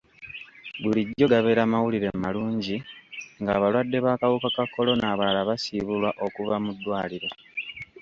Bulijjo 0.81 1.25
gabeera 1.33 1.63
mawulire 1.71 2.09
malungi 2.23 2.77
ng'abalwadde 3.41 3.97
b'akawuka 4.05 4.49
ka 4.55 4.63
kolona 4.73 5.05
abalala 5.13 5.41
basiibulwa 5.49 6.09
okuva 6.25 6.55
mu 6.63 6.71
ddwaliro. 6.75 7.29